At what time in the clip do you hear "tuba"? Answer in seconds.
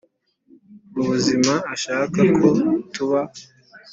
2.93-3.19